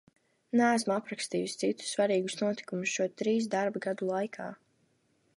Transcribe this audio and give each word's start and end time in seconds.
Neesmu 0.59 0.93
aprakstījis 0.93 1.57
citus 1.63 1.91
svarīgus 1.97 2.35
notikumus, 2.39 2.93
šo 2.99 3.07
trīs 3.23 3.49
darba 3.57 3.83
gadu 3.87 4.09
laikā. 4.13 4.49